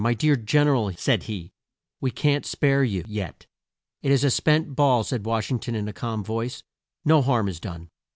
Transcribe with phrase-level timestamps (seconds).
[0.01, 1.53] "My dear Gen er al," said he,
[1.99, 3.45] "we can't spare you yet."
[4.01, 6.63] "It is a spent ball," said Wash ing ton in a calm voice;
[7.05, 7.91] "no harm is done."